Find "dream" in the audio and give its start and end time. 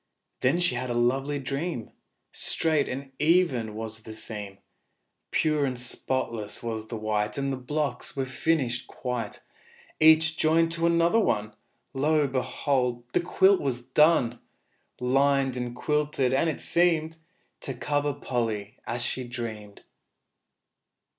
1.37-1.91